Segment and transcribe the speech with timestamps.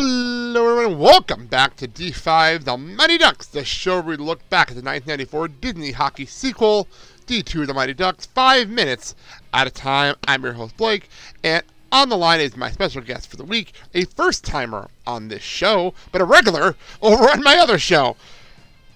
[0.00, 1.00] Hello, everyone.
[1.00, 4.82] Welcome back to D5 The Mighty Ducks, the show where we look back at the
[4.82, 6.86] 1994 Disney hockey sequel,
[7.26, 9.16] D2 The Mighty Ducks, five minutes
[9.52, 10.14] at a time.
[10.28, 11.08] I'm your host, Blake,
[11.42, 15.26] and on the line is my special guest for the week, a first timer on
[15.26, 18.16] this show, but a regular over on my other show,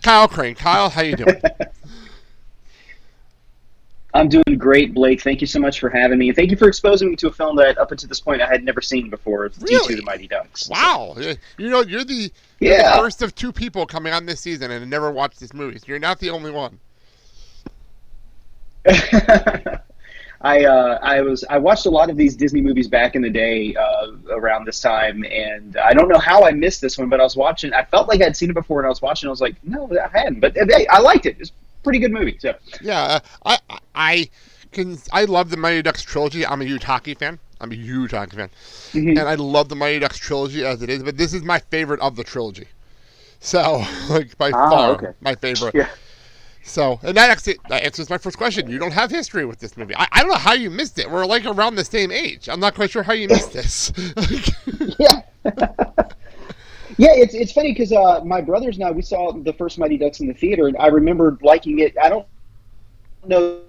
[0.04, 0.54] Kyle Crane.
[0.54, 1.42] Kyle, how you doing?
[4.14, 5.22] I'm doing great, Blake.
[5.22, 6.28] Thank you so much for having me.
[6.28, 8.46] And thank you for exposing me to a film that, up until this point, I
[8.46, 9.46] had never seen before.
[9.46, 9.94] It's Really?
[9.94, 10.68] D2 The Mighty Ducks.
[10.68, 11.14] wow.
[11.16, 12.96] You know, you're the, you're Yeah.
[12.96, 15.78] the first of two people coming on this season and never watched this movie.
[15.78, 16.78] So you're not the only one.
[20.44, 23.30] I uh, I was I watched a lot of these Disney movies back in the
[23.30, 27.20] day uh, around this time, and I don't know how I missed this one, but
[27.20, 27.72] I was watching.
[27.72, 29.28] I felt like I'd seen it before, and I was watching.
[29.28, 31.36] I was like, no, I hadn't, but uh, hey, I liked it.
[31.38, 31.52] It's
[31.82, 32.36] pretty good movie.
[32.40, 34.30] So Yeah, uh, I I-
[34.72, 36.46] can I love the Mighty Ducks trilogy.
[36.46, 37.38] I'm a huge hockey fan.
[37.60, 38.50] I'm a huge hockey fan,
[38.92, 39.10] Mhm.
[39.10, 41.02] and I love the Mighty Ducks trilogy as it is.
[41.02, 42.66] But this is my favorite of the trilogy.
[43.40, 45.08] So, like by Ah, far, okay.
[45.20, 45.74] my favorite.
[45.74, 45.88] yeah.
[46.64, 48.70] So, and that actually that answers my first question.
[48.70, 49.94] You don't have history with this movie.
[49.96, 51.10] I, I don't know how you missed it.
[51.10, 52.48] We're like around the same age.
[52.48, 53.92] I'm not quite sure how you missed this.
[54.98, 55.22] yeah.
[56.98, 59.96] yeah, it's it's funny because uh, my brothers and I we saw the first Mighty
[59.96, 61.94] Ducks in the theater, and I remember liking it.
[62.02, 62.26] I don't
[63.26, 63.60] know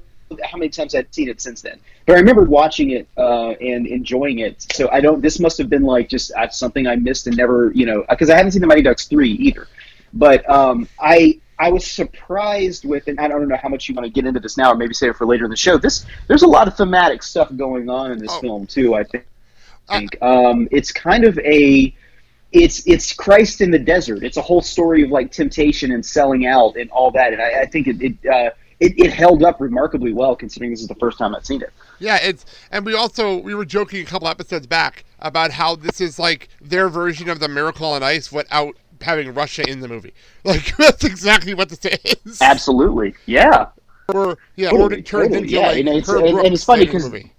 [0.44, 3.86] how many times I'd seen it since then, but I remember watching it uh, and
[3.86, 4.66] enjoying it.
[4.74, 5.22] So I don't.
[5.22, 8.30] This must have been like just uh, something I missed and never, you know, because
[8.30, 9.68] I haven't seen the Mighty Ducks three either.
[10.14, 14.06] But um, I I was surprised with, and I don't know how much you want
[14.06, 15.78] to get into this now, or maybe save it for later in the show.
[15.78, 18.42] This there's a lot of thematic stuff going on in this Oh.
[18.42, 18.96] film too.
[18.96, 19.26] I think.
[19.90, 20.18] Think.
[20.22, 21.94] Um, it's kind of a
[22.54, 24.24] it's it's Christ in the desert.
[24.24, 27.34] It's a whole story of like temptation and selling out and all that.
[27.34, 30.82] And I, I think it it, uh, it it held up remarkably well considering this
[30.82, 31.74] is the first time I've seen it.
[32.00, 36.00] Yeah, it's and we also we were joking a couple episodes back about how this
[36.00, 40.14] is like their version of the Miracle on Ice without having Russia in the movie.
[40.46, 41.84] Like that's exactly what this
[42.26, 42.42] is.
[42.42, 43.68] Absolutely, yeah,
[44.14, 46.64] Or yeah, or Totally, it turns totally, into yeah, like and it's- and- and it's
[46.66, 47.32] funny in the 'cause- movie.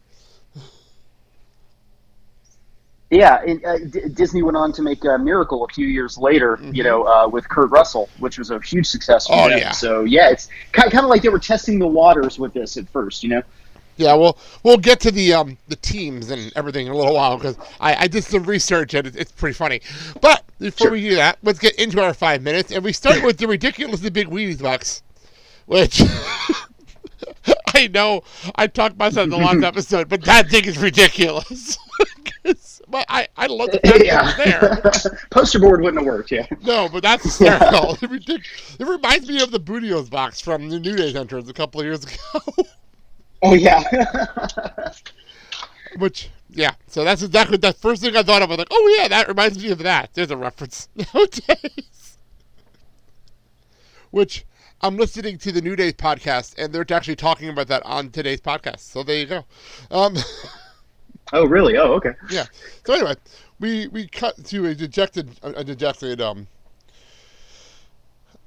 [3.14, 3.42] Yeah.
[3.46, 6.82] And, uh, D- Disney went on to make a Miracle a few years later, you
[6.82, 6.86] Mhm.
[6.86, 9.26] know, uh, with Kurt Russell, which was a huge success.
[9.26, 9.58] For Oh, them.
[9.58, 9.70] yeah.
[9.72, 13.22] So yeah, it's kind of like they were testing the waters with this at first,
[13.22, 13.42] you know.
[13.96, 17.36] Yeah, well, we'll get to the um the teams and everything in a little while
[17.36, 19.80] because I, I did some research and it, it's pretty funny.
[20.20, 20.92] But before Sure.
[20.92, 24.10] we do that, let's get into our five minutes and we start with the ridiculously
[24.10, 25.02] big Wheaties box,
[25.66, 26.02] which
[27.74, 28.22] I know
[28.56, 31.78] I talked about that in the last episode, but that thing is ridiculous.
[32.88, 35.18] but I I love the fact it's there.
[35.30, 36.30] Poster board wouldn't have worked.
[36.30, 36.46] Yeah.
[36.62, 37.96] No, but that's hysterical.
[38.02, 38.28] it,
[38.78, 41.86] it reminds me of the Booty-O's box from the New Day entrance a couple of
[41.86, 42.64] years ago.
[43.42, 43.82] Oh yeah.
[45.98, 46.72] Which, yeah.
[46.86, 48.50] So that's exactly the first thing I thought of.
[48.50, 50.10] I was like, oh yeah, that reminds me of that.
[50.14, 52.18] There's a reference nowadays.
[54.10, 54.44] Which
[54.80, 58.40] I'm listening to the New Days podcast, and they're actually talking about that on today's
[58.40, 58.80] podcast.
[58.80, 59.44] So there you go.
[59.90, 60.16] Um,
[61.32, 61.76] oh really?
[61.76, 62.12] Oh okay.
[62.30, 62.46] yeah.
[62.84, 63.14] So anyway,
[63.60, 66.46] we we cut to a dejected, a dejected um,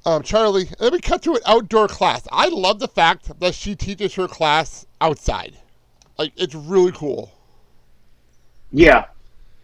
[0.08, 0.68] um, Charlie.
[0.68, 2.28] And then we cut to an outdoor class.
[2.32, 5.58] I love the fact that she teaches her class outside.
[6.18, 7.32] Like it's really cool.
[8.72, 9.06] Yeah,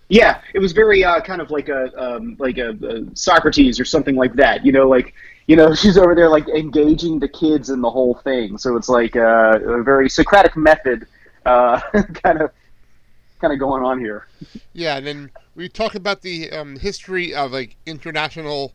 [0.10, 0.42] yeah.
[0.54, 4.16] It was very uh, kind of like a um, like a, a Socrates or something
[4.16, 4.66] like that.
[4.66, 5.14] You know, like
[5.48, 8.58] you know, she's over there like engaging the kids in the whole thing.
[8.58, 11.08] So it's like uh, a very Socratic method,
[11.46, 11.80] uh,
[12.24, 12.52] kind of
[13.44, 14.26] kind of going on here.
[14.72, 18.74] Yeah, and then we talk about the um, history of like international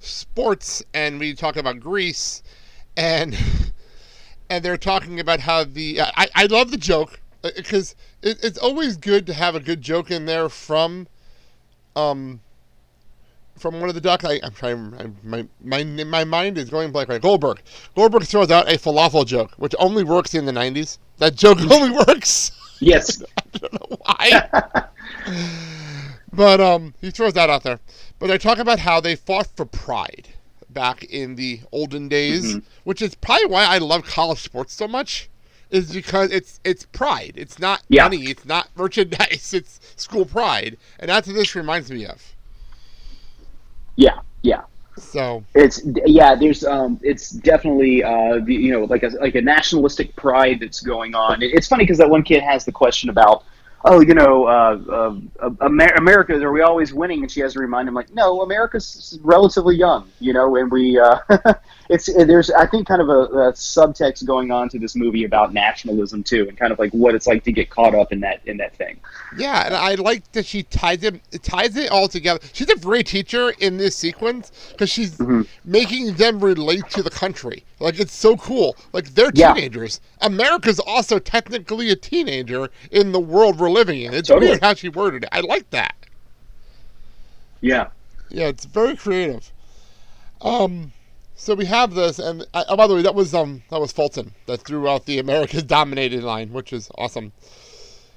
[0.00, 2.42] sports, and we talk about Greece,
[2.96, 3.38] and
[4.50, 7.20] and they're talking about how the I, I love the joke.
[7.54, 11.06] because it, it's always good to have a good joke in there from,
[11.94, 12.40] um,
[13.56, 14.24] from one of the ducks.
[14.24, 14.94] I, I'm trying.
[14.98, 17.22] I'm, my my my mind is going blank right.
[17.22, 17.62] Goldberg.
[17.94, 20.98] Goldberg throws out a falafel joke, which only works in the '90s.
[21.18, 22.50] That joke only works.
[22.80, 23.22] Yes.
[23.38, 24.84] I don't know why.
[26.32, 27.80] but um, he throws that out there.
[28.18, 30.28] But they talk about how they fought for pride
[30.70, 32.62] back in the olden days, Mhm.
[32.84, 35.28] which is probably why I love college sports so much.
[35.70, 37.32] Is because it's it's pride.
[37.36, 38.04] It's not Yeah.
[38.04, 38.24] money.
[38.30, 39.52] It's not merchandise.
[39.52, 42.34] It's school pride, and that's what this reminds me of.
[43.96, 44.20] Yeah.
[44.42, 44.62] Yeah.
[44.98, 46.34] So It's yeah.
[46.34, 46.98] There's um.
[47.02, 48.36] It's definitely uh.
[48.46, 51.42] You know, like a like a nationalistic pride that's going on.
[51.42, 53.44] It's funny because that one kid has the question about.
[53.84, 57.22] Oh, you know, uh, uh, Amer- America, are we always winning?
[57.22, 60.98] And she has to remind him, like, no, America's relatively young, you know, and we,
[60.98, 61.18] uh,
[61.88, 65.52] it's, there's, I think, kind of a, a subtext going on to this movie about
[65.54, 68.40] nationalism, too, and kind of like what it's like to get caught up in that,
[68.46, 68.98] in that thing.
[69.36, 72.40] Yeah, and I like that she ties it ties it all together.
[72.52, 75.46] She's a great teacher in this sequence because she's Mhm.
[75.64, 77.64] making them relate to the country.
[77.78, 78.74] Like it's so cool.
[78.92, 79.52] Like they're Yeah.
[79.52, 80.00] teenagers.
[80.22, 84.14] America's also technically a teenager in the world we're living in.
[84.14, 84.48] It's Totally.
[84.48, 85.28] weird how she worded it.
[85.32, 85.94] I like that.
[87.60, 87.88] Yeah.
[88.30, 89.52] Yeah, it's very creative.
[90.40, 90.92] Um,
[91.34, 93.92] so we have this, and uh, oh, by the way, that was um that was
[93.92, 97.32] Fulton that threw out the America's dominated line, which is awesome.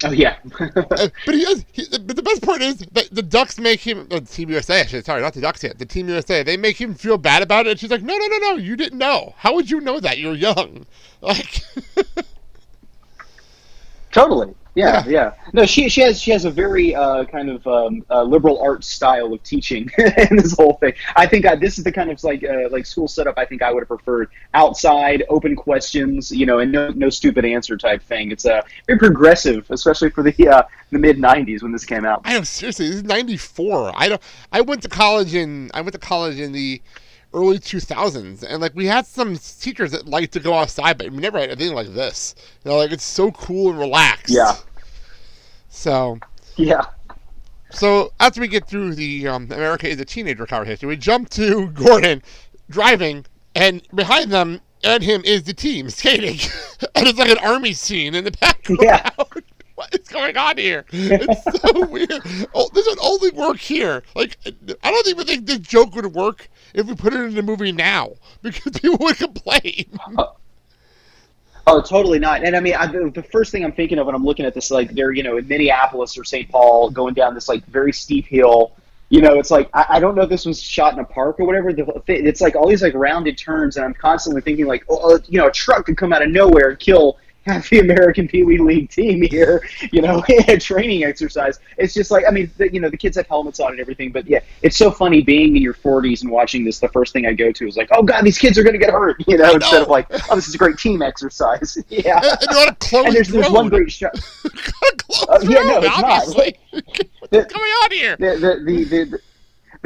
[0.04, 0.38] Oh, yeah.
[0.66, 1.64] But he is.
[1.72, 4.08] He, but the best part is that the Ducks make him.
[4.10, 5.04] Uh, Team USA, actually.
[5.04, 5.78] Sorry, not the Ducks yet.
[5.78, 6.42] The Team USA.
[6.42, 7.72] They make him feel bad about it.
[7.72, 8.56] And she's like, "No, no, no, no.
[8.56, 9.36] You didn't know.
[9.38, 10.18] How would you know that?
[10.18, 10.86] You're young."
[11.22, 11.62] Like,
[14.12, 14.56] Totally.
[14.74, 15.34] Yeah, yeah.
[15.52, 18.88] No, she she has she has a very uh, kind of um, uh, liberal arts
[18.88, 20.94] style of teaching in this whole thing.
[21.16, 23.62] I think I, this is the kind of like uh, like school setup I think
[23.62, 24.30] I would have preferred.
[24.54, 28.32] Outside, open questions, you know, and no no stupid answer type thing.
[28.32, 32.22] It's uh, very progressive, especially for the uh, the mid '90s when this came out.
[32.24, 32.88] I don't seriously.
[32.88, 33.92] This is '94.
[33.94, 34.22] I don't.
[34.54, 35.70] I went to college in.
[35.74, 36.82] I went to college in the
[37.34, 41.18] early 2000s, and like we had some teachers that liked to go outside, but we
[41.18, 42.36] never had anything like this.
[42.64, 44.34] You know, like it's so cool and relaxed.
[44.34, 44.56] Yeah.
[45.70, 46.20] So.
[46.56, 46.86] Yeah.
[47.72, 51.68] So after we get through the um, America is a teenager conversation, we jump to
[51.74, 52.22] Gordon
[52.70, 53.26] driving,
[53.56, 56.40] and behind them and him is the team skating,
[56.96, 58.82] and it's like an army scene in the background.
[58.82, 59.10] Yeah.
[59.76, 60.86] what is going on here?
[60.92, 62.22] It's so weird.
[62.54, 64.04] Oh, this would only work here.
[64.16, 64.38] Like,
[64.84, 67.72] I don't even think this joke would work if we put it in the movie
[67.72, 70.00] now because people would complain.
[71.68, 72.44] Oh, totally not.
[72.44, 74.72] And I mean, I, the, first thing I'm thinking of when I'm looking at this,
[74.72, 76.50] like they're you know in Minneapolis or St.
[76.50, 78.74] Paul, going down this like very steep hill.
[79.10, 81.40] You know, it's like I, I don't know if this was shot in a park
[81.40, 81.72] or whatever.
[81.72, 85.20] The, it's like all these like rounded turns, and I'm constantly thinking like, oh, oh
[85.28, 88.44] you know, a truck could come out of nowhere and kill half the American Pee
[88.44, 89.68] Wee League team here.
[89.92, 91.60] You know, in a training exercise.
[91.78, 94.12] It's just like I mean, the, you know, the kids have helmets on and everything,
[94.12, 96.80] but yeah, it's so funny being in your 40s and watching this.
[96.80, 98.80] The first thing I go to is like, oh god, these kids are going to
[98.80, 99.18] get hurt.
[99.32, 101.78] You know, instead of like, oh, this is a great team exercise.
[101.90, 102.20] yeah.
[102.22, 103.54] and and they're on a closed And there's, there's road.
[103.54, 104.12] one great shot.
[104.14, 106.04] closed Uh, yeah, no, it's not.
[106.04, 106.58] obviously.
[106.72, 106.84] The-
[107.30, 108.18] What's going on here?
[108.18, 109.20] The, the, the, the, the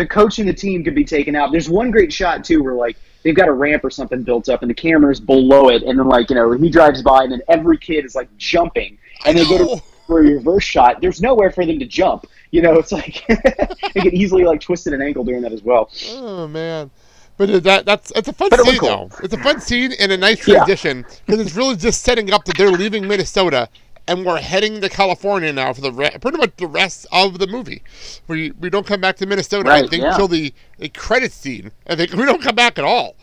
[0.03, 1.51] coach and the team could be taken out.
[1.51, 4.63] There's one great shot, too, where, like, they've got a ramp or something built up
[4.63, 5.83] and the camera's below it.
[5.83, 8.97] And then, like, you know, he drives by and then every kid is, like, jumping.
[9.25, 11.01] And they go to for a reverse shot.
[11.01, 12.25] There's nowhere for them to jump.
[12.51, 13.23] You know, it's like
[13.93, 15.89] they could easily, like, twist an ankle doing that as well.
[16.09, 16.89] Oh man.
[17.37, 19.09] But uh, that that's it's a fun But it scene cool.
[19.09, 19.09] though.
[19.23, 22.57] It's a fun scene and a nice transition because it's really just setting up that
[22.57, 23.67] they're leaving Minnesota
[24.07, 27.47] and we're heading to California now for the re- pretty much the rest of the
[27.47, 27.83] movie.
[28.27, 30.09] We we don't come back to Minnesota I Right, think yeah.
[30.11, 31.71] until the, the credit scene.
[31.87, 33.15] I think we don't come back at all.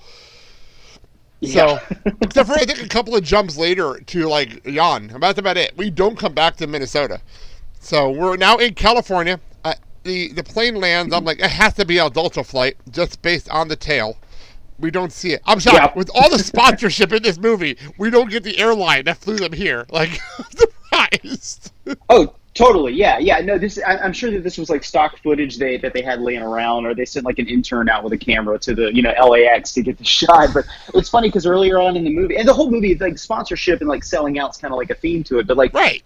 [1.42, 1.80] So
[2.20, 5.08] except for I think a couple of jumps later to like Jan.
[5.20, 5.76] That's about it.
[5.76, 7.20] We don't come back to Minnesota.
[7.80, 9.40] So we're now in California.
[9.64, 9.74] Uh,
[10.04, 11.14] the the plane lands.
[11.14, 14.18] I'm like, it has to be a Delta flight, just based on the tail.
[14.82, 15.40] We don't see it.
[15.46, 15.76] I'm shocked.
[15.76, 15.92] Yeah.
[15.94, 19.52] With all the sponsorship in this movie, we don't get the airline that flew them
[19.52, 19.86] here.
[19.90, 20.20] Like,
[20.50, 21.72] surprised.
[22.08, 22.92] Oh, totally.
[22.92, 23.38] Yeah, yeah.
[23.40, 23.78] No, this.
[23.86, 26.84] I, I'm sure that this was like stock footage they that they had laying around,
[26.86, 29.72] or they sent like an intern out with a camera to the you know LAX
[29.74, 30.48] to get the shot.
[30.52, 33.80] But it's funny because earlier on in the movie, and the whole movie, like sponsorship
[33.80, 35.46] and like selling out's kind of like a theme to it.
[35.46, 36.02] But like right.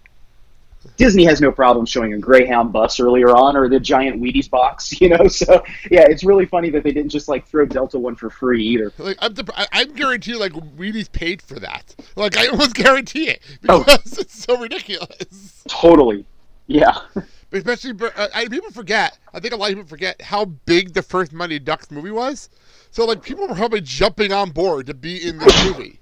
[0.97, 4.93] Disney has no problem showing a Greyhound bus earlier on, or the giant Wheaties box.
[5.01, 8.15] You know, so yeah, it's really funny that they didn't just like throw Delta one
[8.15, 8.91] for free either.
[8.97, 11.95] Like I'm, I- I'm guarantee like Wheaties paid for that.
[12.15, 13.83] Like I almost guarantee it Oh.
[13.83, 15.63] because it's so ridiculous.
[15.67, 16.25] Totally.
[16.67, 16.97] Yeah.
[17.49, 19.17] But Especially, uh, I, people forget.
[19.33, 22.49] I think a lot of people forget how big the first Mighty Ducks movie was.
[22.91, 26.01] So, like, people were probably jumping on board to be in this movie.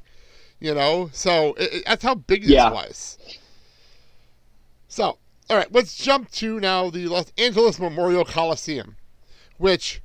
[0.60, 2.72] You know, so it, it- that's how big this Yeah.
[2.72, 3.20] was.
[4.96, 5.18] So,
[5.50, 8.96] all right, let's jump to now the Los Angeles Memorial Coliseum,
[9.58, 10.02] which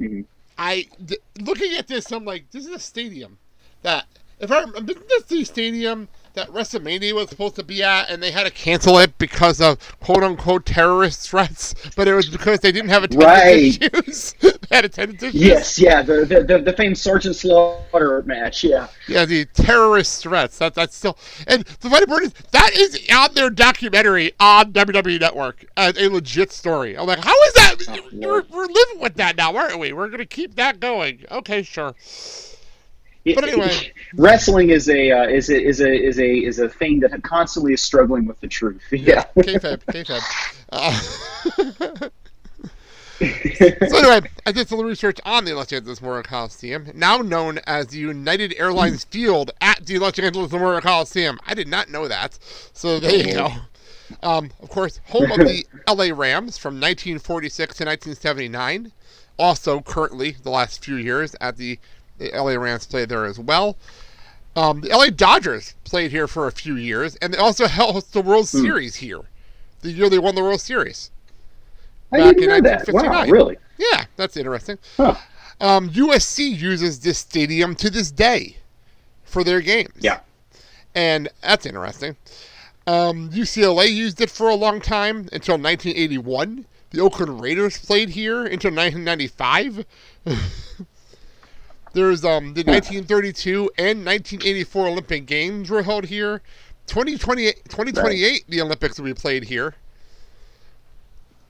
[0.00, 0.24] Mhm.
[0.58, 3.38] I d- looking at this, I'm like, this is a stadium
[3.82, 4.06] that
[4.40, 8.22] if I remember, isn't this the stadium that WrestleMania was supposed to be at, and
[8.22, 12.60] they had to cancel it because of quote unquote terrorist threats, but it was because
[12.60, 13.92] they didn't have attendance Right.
[13.94, 14.34] issues.
[14.70, 15.40] had attendance issues.
[15.40, 18.62] Yes, yeah, the the, the, the famous Sergeant Slaughter match.
[18.62, 18.88] Yeah.
[19.08, 20.58] Yeah, the terrorist threats.
[20.58, 25.20] That that's still and the funny part is that is on their documentary on WWE
[25.20, 26.96] Network as a legit story.
[26.98, 27.76] I'm like, how is that?
[27.88, 29.92] Oh, we're, we're living with that now, aren't we?
[29.92, 31.24] We're gonna keep that going.
[31.30, 31.94] Okay, sure.
[33.34, 33.92] But anyway.
[34.14, 37.72] wrestling is a uh, is a is a is a is a thing that constantly
[37.72, 38.82] is struggling with the truth.
[38.92, 39.24] Yeah.
[39.36, 40.22] Kayfabe, kayfabe.
[40.70, 41.00] Uh,
[43.88, 47.88] so anyway, I did some research on the Los Angeles Memorial Coliseum, now known as
[47.88, 51.38] the United Airlines Field at the Los Angeles Memorial Coliseum.
[51.46, 52.38] I did not know that,
[52.72, 53.52] so there you go.
[54.22, 58.92] Um, of course, home of the LA Rams from 1946 to 1979.
[59.38, 61.78] Also, currently, the last few years at the,
[62.18, 63.76] the LA Rams play there as well.
[64.54, 68.22] Um, the LA Dodgers played here for a few years, and they also held the
[68.22, 69.20] World Series here.
[69.82, 71.10] The year they won the World Series.
[72.12, 72.88] I Back in know that.
[72.88, 73.30] Wow, 1959.
[73.30, 73.56] really?
[73.78, 74.78] Yeah, that's interesting.
[74.96, 75.16] Huh.
[75.60, 78.56] Um, USC uses this stadium to this day
[79.24, 79.92] for their games.
[79.98, 80.20] Yeah.
[80.94, 82.16] And that's interesting.
[82.86, 86.66] Um, UCLA used it for a long time until 1981.
[86.90, 89.84] The Oakland Raiders played here until 1995.
[91.96, 96.42] There's um, the 1932 and 1984 Olympic Games were held here.
[96.88, 99.74] 2028, 2028 the Olympics will be played here.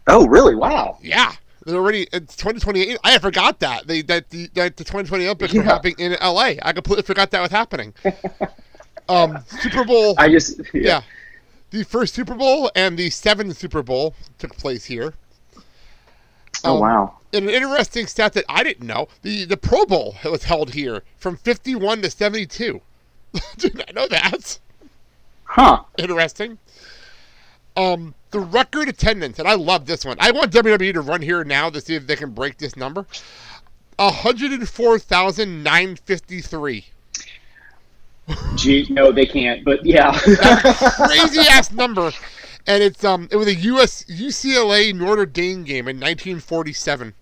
[0.07, 0.55] Oh, really?
[0.55, 0.99] Wow.
[1.03, 1.33] Yeah,
[1.65, 2.97] they're already it's 2028.
[3.03, 6.53] I forgot that they that the that the 2020 Olympics were happening in LA.
[6.63, 7.93] I completely forgot that was happening.
[9.09, 11.03] um, Super Bowl, I just yeah.
[11.71, 15.13] the first Super Bowl and the seventh Super Bowl took place here.
[16.65, 17.15] Oh Um, wow.
[17.33, 21.03] And an interesting stat that I didn't know: the the Pro Bowl was held here
[21.17, 22.81] from 51 to 72.
[23.59, 24.59] Did not know that.
[25.45, 25.83] Huh.
[25.99, 26.59] Interesting.
[27.77, 30.17] Um, the record attendance, and I love this one.
[30.21, 33.07] I want WWE to run here now to see if they can break this number.
[33.99, 36.87] 104,953.
[38.57, 39.65] Gee, no, they can't.
[39.65, 40.19] But yeah.
[40.19, 42.11] Crazy ass number.
[42.67, 47.15] And it's um it was a US UCLA Notre Dame game in 1947.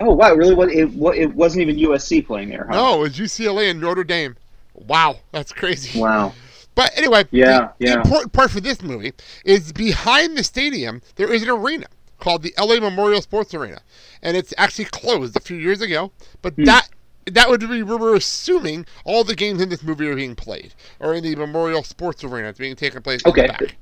[0.00, 0.54] oh wow, really?
[0.54, 2.76] What it it wasn't even USC playing there, huh?
[2.76, 4.36] No, it was UCLA and Notre Dame.
[4.74, 5.92] Wow, that's crazy.
[5.92, 6.36] Wow.
[6.74, 7.94] But anyway, Yeah, the, the yeah.
[7.94, 9.12] important part for this movie
[9.44, 11.86] is behind the stadium there is an arena
[12.18, 13.80] called the LA Memorial Sports Arena,
[14.22, 16.12] and it's actually closed a few years ago.
[16.42, 16.64] But Hmm.
[16.64, 16.88] that
[17.26, 21.14] that would be we're assuming all the games in this movie are being played or
[21.14, 22.48] in the Memorial Sports Arena.
[22.48, 23.42] It's being taken place in Okay.
[23.42, 23.76] the back.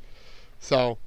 [0.61, 0.99] So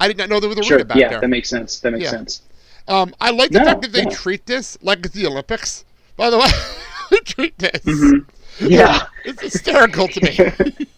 [0.00, 0.78] I did not know there was a Sure.
[0.78, 1.20] arena back Yeah, there.
[1.20, 1.80] that makes sense.
[1.80, 2.10] That makes Yeah.
[2.10, 2.42] sense.
[2.88, 4.10] Um, I like the No, fact that they no.
[4.10, 5.84] treat this like it's the Olympics.
[6.16, 6.48] By the way,
[7.10, 7.80] they treat this.
[7.84, 8.26] Mhm.
[8.60, 9.06] Yeah.
[9.24, 10.38] It's hysterical to me.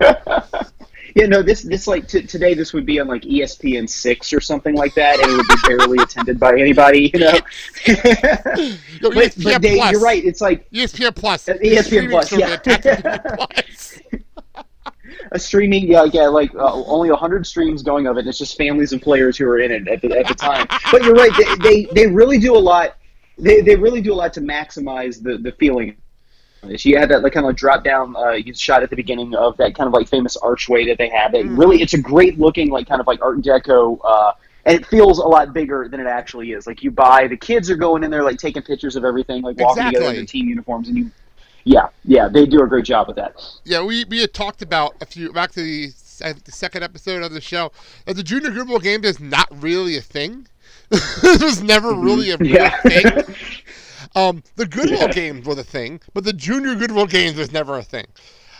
[1.14, 4.40] Yeah, no, this this like t- today this would be on like ESPN six or
[4.40, 7.32] something like that, and it would be barely attended by anybody, you know.
[9.02, 9.92] No, but ESPN but they, Plus.
[9.92, 10.24] you're right.
[10.24, 11.48] It's like ESPN Plus.
[11.48, 12.54] Uh, ESPN Plus, yeah.
[12.54, 14.00] attached to ESPN Plus.
[15.32, 18.20] a streaming, yeah, yeah, like uh, only hundred streams going of it.
[18.20, 20.66] And it's just families and players who are in it at the, at the time.
[20.90, 21.32] but you're right.
[21.36, 22.96] They, they they really do a lot.
[23.38, 25.96] They, they really do a lot to maximize the the feeling.
[26.62, 29.34] You had that like kind of like drop down uh, you shot at the beginning
[29.34, 31.32] of that kind of like famous archway that they had.
[31.32, 33.98] That really, it's a great looking like kind of like Art Deco.
[34.04, 34.32] Uh,
[34.66, 36.66] and it feels a lot bigger than it actually is.
[36.66, 39.58] Like you buy, the kids are going in there like taking pictures of everything, like
[39.58, 40.26] walking together in Exactly.
[40.26, 41.10] team uniforms, and you,
[41.64, 43.42] yeah, yeah, they do a great job with that.
[43.64, 45.86] Yeah, we, we had talked about a few back to the,
[46.44, 47.72] the second episode of the show
[48.04, 50.46] that the Junior Goodwill game is not really a thing.
[50.90, 52.76] it was never really a real Yeah.
[52.82, 53.34] thing.
[54.14, 55.08] Um, the Goodwill Yeah.
[55.08, 58.06] games were the thing, but the Junior Goodwill games was never a thing.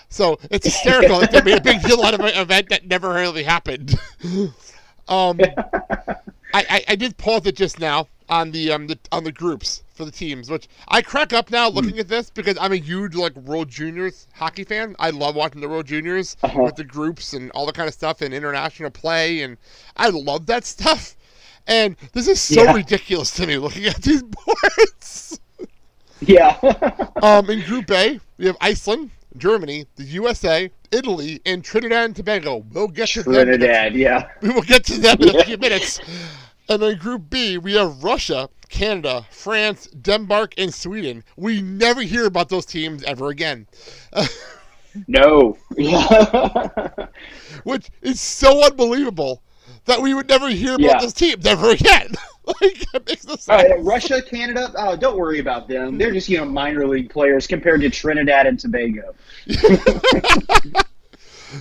[0.09, 3.11] So it's hysterical that they made a big deal out of an event that never
[3.11, 3.95] really happened.
[5.09, 5.59] um,
[6.53, 9.83] I, I, I did pause it just now on the um the, on the groups
[9.93, 13.15] for the teams, which I crack up now looking at this because I'm a huge
[13.17, 14.95] like World Juniors hockey fan.
[14.99, 16.59] I love watching the World Juniors Uh-huh.
[16.65, 19.59] with the groups and all the kind of stuff and international play, and
[19.97, 21.17] I love that stuff.
[21.67, 22.73] And this is so Yeah.
[22.75, 25.41] ridiculous to me looking at these boards.
[26.21, 26.57] Yeah.
[27.23, 32.65] um, in Group A, we have Iceland, Germany, the USA, Italy, and Trinidad and Tobago.
[32.73, 33.33] We'll get to them.
[33.33, 34.29] Trinidad, yeah.
[34.43, 36.01] we will get to them in a few minutes.
[36.69, 41.25] And then Group B, we have Russia, Canada, France, Denmark, and Sweden.
[41.37, 43.67] We never hear about those teams ever again.
[45.07, 45.57] No.
[45.77, 46.89] Yeah.
[47.65, 49.43] which is so unbelievable
[49.87, 50.99] that we would never hear about Yeah.
[51.01, 52.13] this team never again.
[52.61, 53.73] like makes no sense.
[53.85, 55.99] Russia, Canada, oh, don't worry about them.
[55.99, 59.15] They're just you know minor league players compared to Trinidad and Tobago.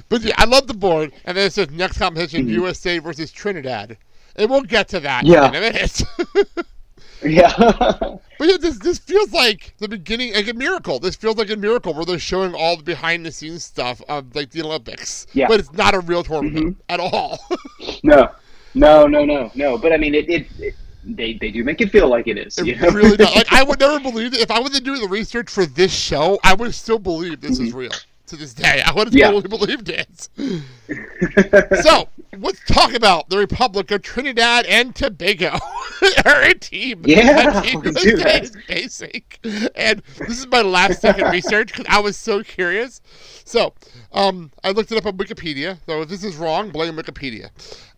[0.08, 2.52] But yeah, I love the board, and then it says next competition Mhm.
[2.52, 3.98] USA versus Trinidad,
[4.36, 5.48] and we'll get to that Yeah.
[5.50, 6.04] in a minute.
[7.24, 7.54] Yeah.
[7.58, 11.00] but yeah, this this feels like the beginning, like a miracle.
[11.00, 14.36] This feels like a miracle where they're showing all the behind the scenes stuff of
[14.36, 15.28] like the Olympics.
[15.34, 15.48] Yeah.
[15.48, 16.82] But it's not a real tournament Mhm.
[16.90, 17.40] at all.
[18.04, 18.30] no.
[18.76, 19.78] No, no, no, no.
[19.78, 22.58] But I mean, it, it, it they they do make it feel like it is.
[22.58, 22.90] It you know?
[22.90, 23.34] really does.
[23.36, 26.40] Like I would never believe it if I wasn't doing the research for this show.
[26.44, 27.92] I would still believe this is real
[28.30, 28.82] to this day.
[28.86, 29.14] I would have.
[29.16, 29.32] Yeah.
[29.32, 30.30] totally believed it.
[31.84, 35.58] so let's talk about the Republic of Trinidad and Tobago.
[36.24, 37.04] They're a team.
[37.06, 38.68] Yeah, That team let's do is that.
[38.68, 39.40] basic.
[39.76, 43.02] And this is my last second research because I was so curious.
[43.46, 43.74] So
[44.12, 45.78] um, I looked it up on Wikipedia.
[45.86, 47.50] So if this is wrong, blame Wikipedia.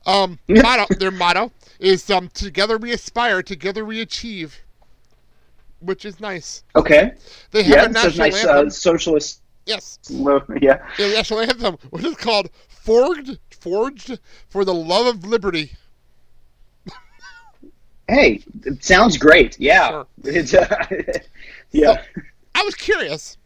[0.06, 4.60] Um, motto, their motto is um, "Together we aspire, together we achieve,"
[5.80, 6.64] which is nice.
[6.76, 7.14] okay.
[7.52, 8.68] They have Yeah, a a national nice anthem.
[8.68, 9.42] uh, socialist.
[9.66, 10.84] Yes, lo- Yeah.
[10.98, 15.72] a national anthem, which is called "Forged, Forged for the Love of Liberty."
[18.08, 19.60] Hey, it sounds great.
[19.60, 19.90] Yeah.
[19.90, 20.08] Sure.
[20.62, 20.96] Uh,
[21.72, 22.04] yeah.
[22.54, 23.38] I was curious.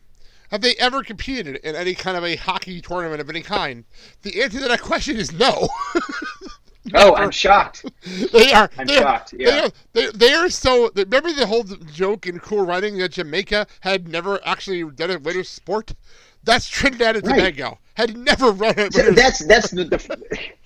[0.50, 3.84] Have they ever competed in any kind of a hockey tournament of any kind?
[4.24, 5.68] The answer to that question is no.
[6.94, 7.86] Oh, I'm shocked.
[8.32, 8.70] they are.
[8.78, 9.66] I'm they are- shocked, They yeah.
[9.66, 10.92] are, they, they are so.
[10.96, 15.44] Remember the whole joke in Cool Running that Jamaica had never actually done a winter
[15.44, 15.94] sport?
[16.44, 17.38] That's Trinidad and Right.
[17.38, 20.50] Tobago had never run a So that's that's the, the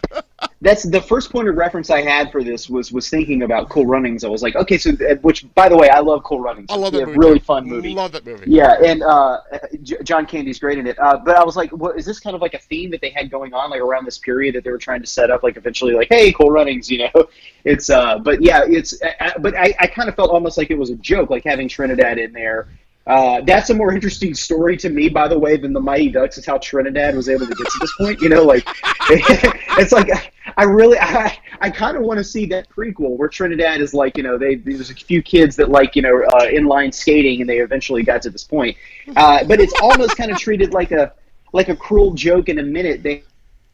[0.61, 3.85] that's the first point of reference I had for this was was thinking about Cool
[3.85, 4.23] Runnings.
[4.23, 6.67] I was like, okay, so uh, which by the way, I love Cool Runnings.
[6.69, 7.17] I love that a movie.
[7.17, 7.91] really fun movie.
[7.91, 8.43] I love that movie.
[8.51, 9.39] Yeah, and uh,
[9.83, 10.99] J- John Candy's great in it.
[10.99, 13.09] Uh, but I was like, what, is this kind of like a theme that they
[13.11, 15.55] had going on, like around this period that they were trying to set up, like
[15.55, 17.27] eventually, like, hey, Cool Runnings, you know?
[17.65, 20.71] It's, uh, but yeah, it's, uh, uh, but I, I kind of felt almost like
[20.71, 22.69] it was a joke, like having Trinidad in there.
[23.09, 26.37] Uh, that's a more interesting story to me, by the way, than the Mighty Ducks.
[26.37, 28.21] Is how Trinidad was able to get to this point.
[28.21, 28.63] You know, like
[29.09, 30.09] it's like
[30.57, 34.15] I really, I, I kind of want to see that prequel where Trinidad is like,
[34.17, 37.49] you know, they there's a few kids that like, you know, uh, inline skating, and
[37.49, 38.77] they eventually got to this point.
[39.15, 41.13] Uh, but it's almost kind of treated like a
[41.51, 42.47] like a cruel joke.
[42.47, 43.23] In a minute, they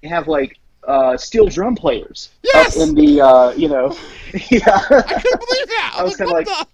[0.04, 2.78] have like uh, steel drum players Yes!
[2.78, 3.98] up in the, uh, you know,
[4.50, 4.62] yeah.
[4.66, 5.96] I couldn't believe that.
[5.98, 6.68] I, was, like, kinda like- the?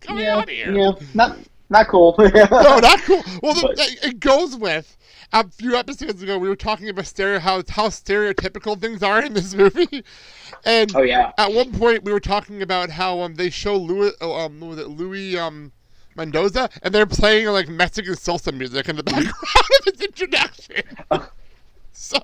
[0.00, 0.72] What's coming yeah, on here?
[0.72, 1.36] yeah, not
[1.68, 2.14] not cool.
[2.18, 3.22] no, not cool.
[3.42, 4.96] Well, the, But- it it goes with
[5.32, 9.34] a few episodes ago we were talking about stereo how how stereotypical things are in
[9.34, 10.02] this movie,
[10.64, 11.32] and oh yeah.
[11.36, 14.78] at one point we were talking about how um they show Louis oh, um was
[14.78, 15.72] it Louis um
[16.16, 19.34] Mendoza and they're playing like Mexican salsa music in the background
[19.80, 20.82] of his introduction.
[21.92, 22.18] so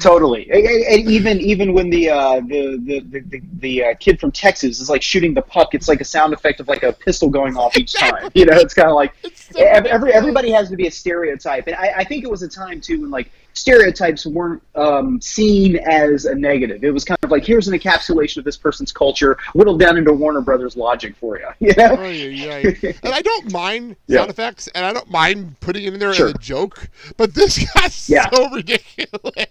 [0.00, 3.94] Totally, and, and- and even even when the uh, the the the, the, the uh,
[3.98, 6.82] kid from Texas is like shooting the puck, it's like a sound effect of like
[6.82, 8.30] a pistol going off each time.
[8.34, 11.76] You know, it's kind of like so every everybody has to be a stereotype, and
[11.76, 16.24] I, I think it was a time too when like stereotypes weren't um, seen as
[16.26, 16.84] a negative.
[16.84, 20.12] It was kind of like here's an encapsulation of this person's culture, whittled down into
[20.12, 21.48] Warner Brothers logic for you.
[21.60, 21.96] You know?
[21.98, 22.92] Oh, yeah, yeah.
[23.02, 24.18] And I don't mind Yeah.
[24.18, 26.28] sound effects, and I don't mind putting it in there Sure.
[26.28, 28.28] as a joke, but this got Yeah.
[28.30, 29.46] so ridiculous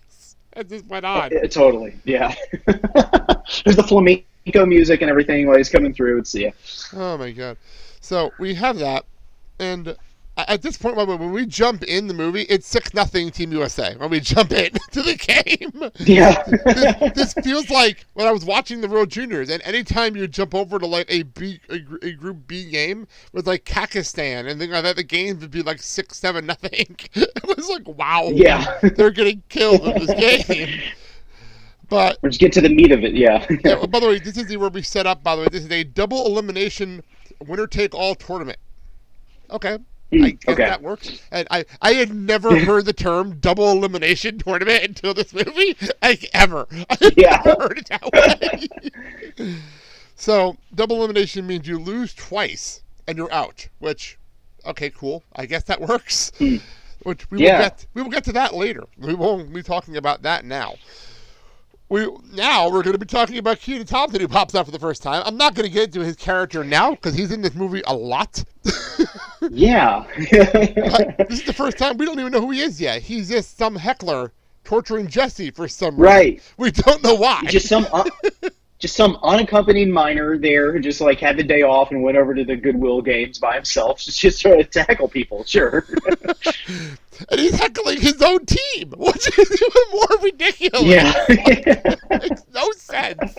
[0.53, 1.29] as just went on.
[1.31, 2.33] Yeah, totally, yeah.
[2.65, 6.19] There's the flamenco music and everything while he's coming through.
[6.19, 6.51] It's yeah.
[6.93, 7.57] Oh my god!
[8.01, 9.05] So we have that,
[9.59, 9.95] and
[10.47, 13.95] at this point, when we jump in the movie, it's six nothing Team USA.
[13.97, 16.43] When we jump in to the game, Yeah.
[16.65, 20.54] this, this feels like when I was watching the World Juniors, and anytime you jump
[20.56, 24.71] over to like a B, a, a Group B game with like Kazakhstan and things
[24.71, 26.95] like that, the games would be like six, seven, nothing.
[27.13, 28.80] It was like, wow, Yeah.
[28.95, 30.82] they're getting killed in this game.
[31.89, 33.15] But Let's get to the meat of it.
[33.15, 33.45] Yeah.
[33.65, 35.23] yeah, by the way, this is the where we set up.
[35.23, 37.04] By the way, this is a double elimination
[37.47, 38.60] winner take all tournament.
[39.49, 39.80] Okay.
[40.12, 40.65] Hmm, I guess okay.
[40.65, 41.22] that works.
[41.32, 45.76] And I, I had never heard the term double elimination tournament until this movie.
[46.02, 46.67] Like ever.
[46.89, 47.41] I Yeah.
[47.45, 48.12] never heard it that
[49.38, 49.56] way.
[50.15, 53.67] so double elimination means you lose twice and you're out.
[53.80, 54.17] Which,
[54.65, 55.24] okay, cool.
[55.36, 56.32] I guess that works.
[56.38, 56.58] Hmm.
[57.04, 58.84] Which we will get we will get to that later.
[58.98, 60.76] We won't be talking about that now.
[61.89, 64.78] We now we're going to be talking about Kenan Thompson who pops up for the
[64.80, 65.23] first time.
[65.25, 67.95] I'm not going to get into his character now because he's in this movie a
[67.95, 68.43] lot.
[69.52, 70.06] Yeah.
[70.17, 73.02] This is the first time we don't even know who he is yet.
[73.02, 74.34] He's just some heckler
[74.65, 76.04] torturing Jesse for some reason.
[76.04, 76.41] right.
[76.58, 77.43] We don't know why.
[77.47, 78.04] Just some uh,
[78.80, 82.34] just some unaccompanied minor there who just like had the day off and went over
[82.34, 85.44] to the Goodwill games by himself just to tackle people.
[85.44, 85.86] Sure.
[87.30, 90.84] and he's heckling his own team, which is even more ridiculous.
[90.84, 91.96] yeah.
[92.10, 93.36] makes no sense.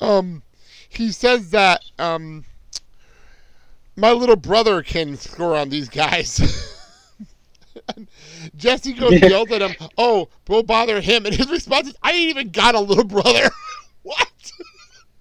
[0.00, 0.42] Um,
[0.88, 2.44] he says that um,
[3.94, 6.68] my little brother can score on these guys.
[7.96, 8.06] And
[8.56, 12.30] Jesse goes yells at him, "Oh, we'll bother him," and his response is, "I ain't
[12.30, 13.50] even got a little brother."
[14.02, 14.28] What?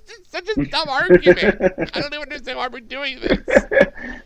[0.08, 1.56] This is such a dumb argument.
[1.94, 3.40] I don't even understand why we're doing this.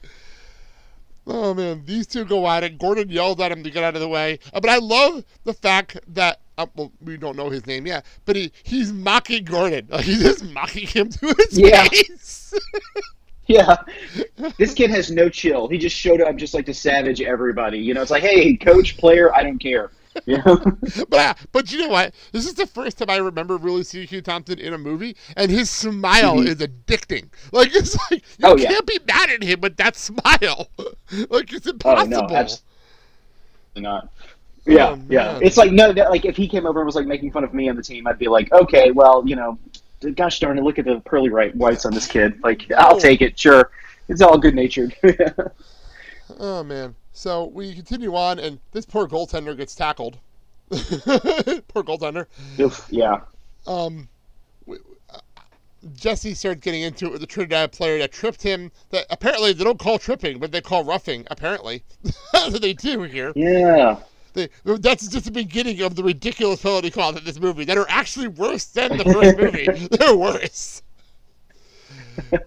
[1.28, 2.78] Oh man, these two go at it.
[2.78, 4.38] Gordon yells at him to get out of the way.
[4.54, 8.06] Uh, but I love the fact that uh, well, we don't know his name yet,
[8.26, 9.88] but he he's mocking Gordon.
[9.90, 11.88] Like he's just mocking him to his Yeah.
[11.90, 12.54] face.
[13.48, 13.76] Yeah.
[14.58, 15.68] This kid has no chill.
[15.68, 17.78] He just showed up just like to savage everybody.
[17.78, 19.92] You know, it's like, hey, coach, player, I don't care.
[20.28, 20.58] Know?
[21.10, 22.14] but uh, but you know what?
[22.32, 25.52] This is the first time I remember really seeing Kenan Thompson in a movie, and
[25.52, 26.48] his smile Mhm.
[26.48, 27.30] is addicting.
[27.52, 30.70] Like it's like you Oh, can't be mad at him with that smile.
[31.30, 32.16] like it's impossible.
[32.18, 32.64] Oh no, absolutely
[33.78, 34.10] not.
[34.66, 35.40] Yeah, Oh, yeah.
[35.42, 37.54] It's like no, no, like if he came over and was like making fun of
[37.54, 39.60] me and the team, I'd be like, okay, well, you know,
[40.16, 42.40] gosh darn it, look at the pearly right whites on this kid.
[42.42, 43.00] Like, I'll Oh.
[43.00, 43.70] take it, sure.
[44.08, 44.96] It's all good natured.
[46.40, 46.96] Oh man.
[47.16, 50.18] So we continue on, and this poor goaltender gets tackled.
[50.70, 52.26] poor goaltender.
[52.90, 53.22] yeah.
[53.66, 54.10] Um,
[54.66, 55.20] w- uh,
[55.96, 58.70] Jesse starts getting into it with the Trinidad player that tripped him.
[58.90, 61.26] That apparently they don't call tripping, but they call roughing.
[61.32, 61.84] Apparently,
[62.34, 63.32] that's what they do here.
[63.34, 63.96] Yeah.
[64.34, 67.88] They, that's just the beginning of the ridiculous penalty calls in this movie that are
[67.88, 69.88] actually worse than the first movie.
[69.88, 70.82] They're worse.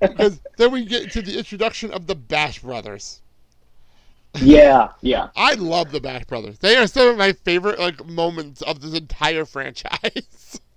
[0.03, 3.23] because then we get to the introduction of the Bash Brothers.
[4.41, 4.89] Yeah.
[5.01, 5.29] Yeah.
[5.37, 6.59] I love the Bash Brothers.
[6.59, 10.61] They are some of my favorite like moments of this entire franchise.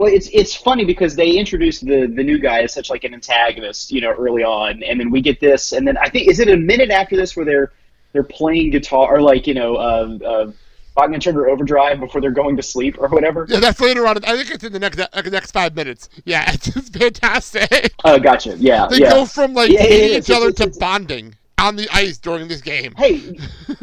[0.00, 3.14] Well, it's it's funny because they introduced the the new guy as such like an
[3.14, 6.40] antagonist, you know, early on, and then we get this, and then I think is
[6.40, 7.72] it a minute after this where they're
[8.12, 10.52] they're playing guitar or like you know, uh, uh,
[10.96, 13.46] Bachman-Turner Overdrive before they're going to sleep or whatever.
[13.48, 14.16] yeah, that's later on.
[14.24, 16.08] I think it's in the next uh, next five minutes.
[16.24, 17.94] Yeah, it's, fantastic.
[18.04, 18.56] Oh, gotcha.
[18.58, 19.10] Yeah, They yeah.
[19.10, 22.18] go from like Yeah, hating each it's- other it's- to it's- bonding on the ice
[22.18, 22.94] during this game.
[22.96, 23.36] hey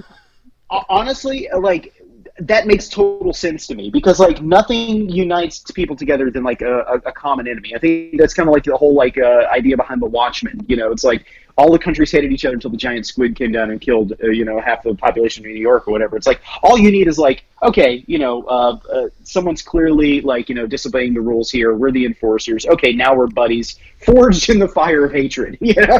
[0.89, 1.93] honestly like
[2.39, 7.01] that makes total sense to me because like nothing unites people together than like a,
[7.05, 7.75] a, common enemy.
[7.75, 10.75] I think that's kind of like the whole like uh, idea behind the watchmen you
[10.75, 10.91] know?
[10.91, 11.25] It's like
[11.57, 14.27] all the countries hated each other until the giant squid came down and killed uh,
[14.27, 16.15] you know half the population of new york or whatever.
[16.15, 20.49] It's like all you need is like okay you know uh, uh, someone's clearly like
[20.49, 21.75] you know disobeying the rules here.
[21.75, 22.65] We're the enforcers.
[22.65, 23.77] Okay now we're buddies.
[23.97, 25.99] Forged in the fire of hatred you know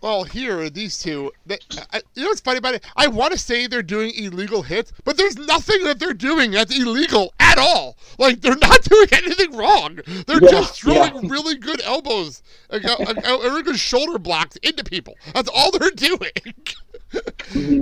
[0.00, 1.32] Well, here are these two.
[1.46, 1.58] They,
[1.92, 2.84] I, you know what's funny about it?
[2.96, 6.76] I want to say they're doing illegal hits, but there's nothing that they're doing that's
[6.76, 7.96] illegal at all.
[8.18, 10.00] Like they're not doing anything wrong.
[10.26, 11.20] They're Yeah, just throwing yeah.
[11.30, 15.14] really good elbows, like, uh, uh, really good shoulder blocks into people.
[15.34, 16.32] That's all they're doing.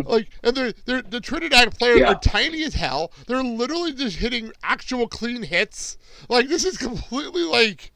[0.05, 2.12] like, and they're, they're the Trinidad players Yeah.
[2.12, 3.12] are tiny as hell.
[3.27, 5.97] They're literally just hitting actual clean hits.
[6.29, 7.90] Like this is completely like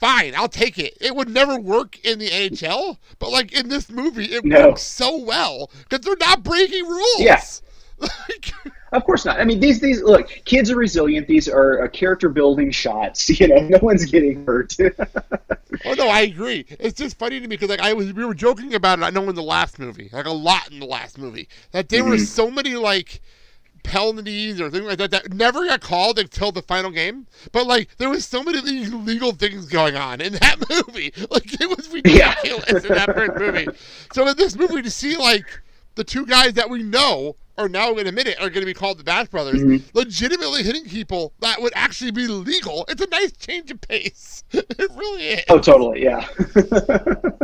[0.00, 0.96] fine, I'll take it.
[1.00, 4.68] It would never work in the NHL, but like in this movie, it No.
[4.68, 7.20] works so well because they're not breaking rules.
[7.20, 7.40] Yeah.
[7.96, 8.52] Like,
[8.92, 9.40] Of course not.
[9.40, 11.28] I mean, these these look, kids are resilient.
[11.28, 13.28] These are uh, character building shots.
[13.40, 14.74] You know, no one's getting hurt.
[15.84, 16.66] oh no, I agree.
[16.80, 19.02] It's just funny to me because like I was, we were joking about it.
[19.02, 22.04] I know in the last movie, like a lot in the last movie, that there
[22.04, 22.26] were Mhm.
[22.26, 23.20] so many like
[23.84, 27.26] penalties or things like that that never got called until the final game.
[27.52, 30.56] But like there was so many illegal things going on in that
[30.88, 31.12] movie.
[31.30, 32.34] Like it was Yeah.
[32.42, 33.68] ridiculous in that first movie.
[34.12, 35.46] So in this movie to see like
[35.94, 38.74] the two guys that we know are now in a minute are going to be
[38.74, 39.80] called the Bash Brothers, Mhm.
[39.94, 42.84] legitimately hitting people that would actually be legal.
[42.88, 44.42] It's a nice change of pace.
[44.50, 45.44] it really is.
[45.48, 46.02] oh, totally.
[46.02, 46.26] Yeah.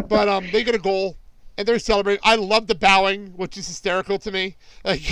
[0.08, 1.16] But um, they get a goal
[1.56, 2.20] and they're celebrating.
[2.24, 4.56] I love the bowing, which is hysterical to me.
[4.84, 5.02] Like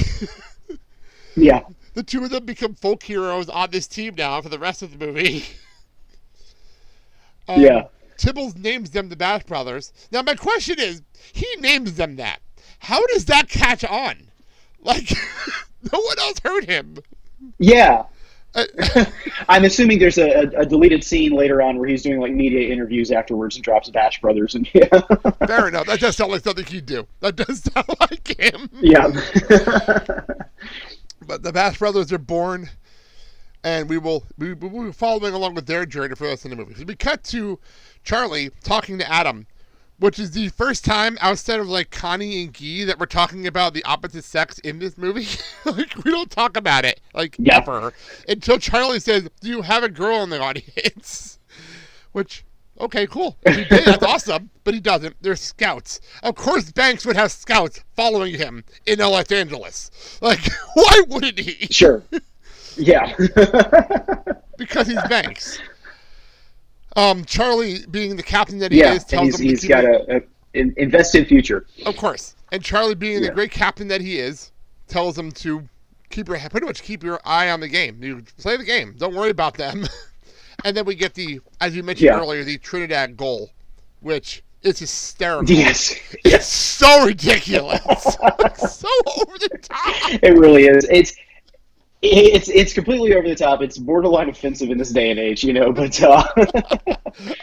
[1.42, 1.62] yeah.
[1.94, 4.96] the two of them become folk heroes on this team now for the rest of
[4.96, 5.44] the movie.
[7.50, 7.84] Um, Yeah.
[8.18, 9.90] Tibbles names them the Bash Brothers.
[10.12, 12.40] Now my question is, he names them that.
[12.80, 14.30] How does that catch on?
[14.82, 15.10] Like,
[15.92, 16.98] no one else heard him.
[17.58, 18.04] Yeah.
[18.54, 18.64] Uh,
[19.48, 22.72] I'm assuming there's a, a, a deleted scene later on where he's doing like media
[22.72, 24.88] interviews afterwards and drops Bash Brothers and yeah.
[25.46, 25.86] fair enough.
[25.86, 27.06] That does sound like something he'd do.
[27.20, 28.68] That does sound like him.
[28.80, 29.08] yeah.
[31.26, 32.70] But the Bash Brothers are born,
[33.64, 36.56] and we will we will be following along with their journey for us in the
[36.56, 36.74] movie.
[36.74, 37.58] So we cut to
[38.04, 39.46] Charlie talking to Adam
[39.98, 43.74] which is the first time outside of like Connie and Guy that we're talking about
[43.74, 45.26] the opposite sex in this movie.
[45.64, 47.62] like we don't talk about it like Yep.
[47.68, 47.92] ever
[48.28, 51.38] until Charlie says, "Do you have a girl in the audience?"
[52.12, 52.44] Which
[52.80, 53.36] okay, cool.
[53.46, 54.50] He did, that's awesome.
[54.64, 55.16] But he doesn't.
[55.20, 56.00] They're scouts.
[56.22, 59.90] Of course, Banks would have scouts following him in Los Angeles.
[60.20, 60.40] Like,
[60.74, 61.66] why wouldn't he?
[61.72, 62.02] Sure.
[62.76, 63.14] Yeah.
[64.58, 65.60] Because he's Banks.
[66.96, 68.94] Um, Charlie, being the captain that he yeah.
[68.94, 70.20] is, And tells he's, him he's got a, a
[70.52, 71.64] in- invested future.
[71.86, 72.34] Of course.
[72.50, 74.50] And Charlie, being the great captain that he is,
[74.88, 75.68] tells him to
[76.10, 78.02] keep your pretty much keep your eye on the game.
[78.02, 78.96] You play the game.
[78.98, 79.86] Don't worry about them.
[80.64, 82.18] and then we get the, as you mentioned Yeah.
[82.20, 83.50] earlier, the Trinidad goal,
[84.00, 85.54] which is hysterical.
[85.54, 85.94] Yes.
[86.24, 87.82] It's so ridiculous.
[88.56, 88.88] so
[89.20, 90.12] over the top.
[90.22, 90.86] It really is.
[90.90, 91.14] It's
[92.00, 93.60] it's it's completely over the top.
[93.60, 95.72] It's borderline offensive in this day and age, you know.
[95.72, 96.22] But uh,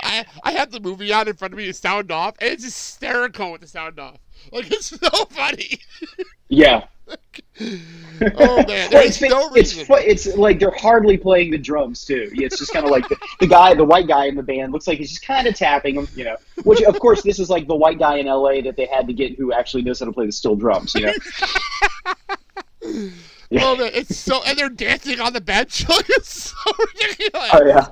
[0.01, 2.63] I I have the movie on in front of me, the sound off, and it's
[2.63, 4.17] hysterical with the sound off.
[4.51, 5.79] Like it's so funny.
[6.49, 6.85] yeah,
[8.37, 9.85] oh man, there's it's, no it's reason.
[9.85, 12.29] fu- it's like they're hardly playing the drums too.
[12.33, 14.87] It's just kind of like the, the guy, the white guy in the band, looks
[14.87, 16.37] like he's just kind of tapping them, you know.
[16.63, 18.61] Which of course this is like the white guy in L.A.
[18.61, 21.05] that they had to get who actually knows how to play the steel drums, you
[21.05, 21.13] know.
[23.51, 25.85] Oh man, it's so and they're dancing on the bench.
[25.89, 27.49] It's so ridiculous.
[27.53, 27.87] Oh yeah,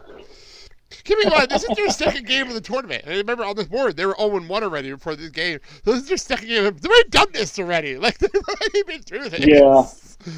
[1.04, 3.04] Keep in mind, this is their second game of the tournament.
[3.06, 5.60] And remember on this board, they were 0 1 already before this game.
[5.84, 6.64] So this is their second game.
[6.64, 7.98] They've already done this already.
[8.04, 9.46] Like they've already been through this.
[9.46, 10.34] Yeah.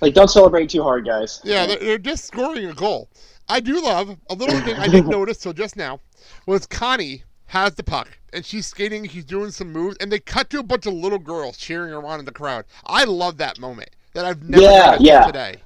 [0.00, 1.40] like don't celebrate too hard, guys.
[1.44, 3.08] Yeah, they're, they're just scoring a goal.
[3.48, 6.00] I do love a little thing I didn't notice till just now
[6.46, 9.08] was Connie has the puck and she's skating.
[9.08, 12.04] She's doing some moves, and they cut to a bunch of little girls cheering her
[12.04, 12.64] on in the crowd.
[12.86, 15.26] I love that moment that I've never Yeah, yeah.
[15.26, 15.56] today.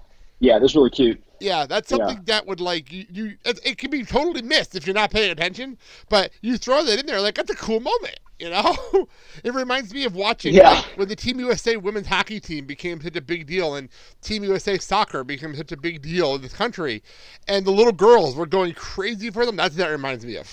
[0.41, 1.23] Yeah, that's really cute.
[1.42, 1.98] Yeah, that's Yeah.
[1.98, 3.07] something that would like you.
[3.11, 5.78] you it, it can be totally missed if you're not paying attention,
[6.09, 8.18] but you throw that in there, like that's a cool moment.
[8.38, 8.76] You know,
[9.44, 10.70] it reminds me of watching Yeah.
[10.70, 13.88] like, when the Team USA women's hockey team became such a big deal, and
[14.20, 17.02] Team USA soccer became such a big deal in this country,
[17.46, 19.57] and the little girls were going crazy for them.
[19.57, 20.48] That's what that reminds me of.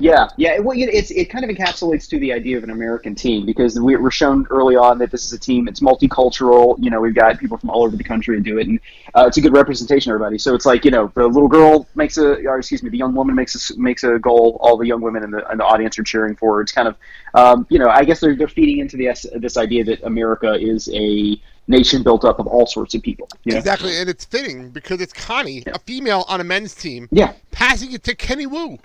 [0.00, 0.60] Yeah, yeah.
[0.60, 3.96] Well, it's it kind of encapsulates to the idea of an American team because we,
[3.96, 5.66] we're shown early on that this is a team.
[5.66, 6.76] It's multicultural.
[6.78, 8.78] You know, we've got people from all over the country to do it, and
[9.16, 10.38] uh, it's a good representation of everybody.
[10.38, 13.12] So it's like you know, the little girl makes a, or excuse me, the young
[13.12, 14.58] woman makes a makes a goal.
[14.60, 16.56] All the young women in the in the audience are cheering for.
[16.56, 16.62] her.
[16.62, 16.96] It's kind of,
[17.34, 20.88] um, you know, I guess they're they're feeding into this this idea that America is
[20.94, 23.28] a nation built up of all sorts of people.
[23.42, 23.58] You know?
[23.58, 27.90] Exactly, and it's fitting because it's Connie, a female on a men's team, Yeah, passing
[27.90, 28.78] it to Kenny Wu.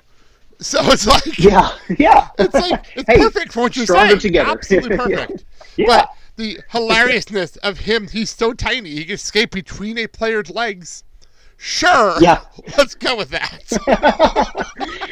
[0.64, 2.30] So it's like yeah, yeah.
[2.40, 4.20] It's like it's Hey, perfect for what you're saying.
[4.20, 4.50] together.
[4.52, 5.46] Absolutely perfect.
[5.76, 5.86] Yeah.
[5.88, 11.04] But the hilariousness of him, he's so tiny, he can skate between a player's legs.
[11.66, 12.16] Sure.
[12.20, 12.42] Yeah.
[12.78, 13.64] Let's go with that.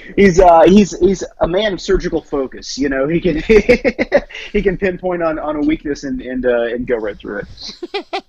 [0.17, 2.77] he's uh he's he's a man of surgical focus.
[2.77, 3.37] You know, he can
[4.51, 8.23] he can pinpoint on, on a weakness and and uh, and go right through it.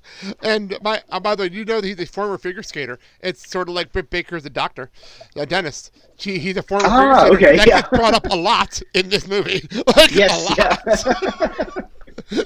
[0.45, 2.97] and by uh, by the way, you know that he's a former figure skater.
[3.23, 4.93] It's sort of like Britt Baker's a doctor,
[5.35, 5.91] a dentist.
[6.17, 7.49] He's a former Ah, figure skater.
[7.49, 7.81] okay, that yeah.
[7.81, 9.67] gets brought up a lot in this movie.
[9.97, 10.49] Like a Yes.
[10.49, 10.59] lot.
[10.59, 12.45] Yeah.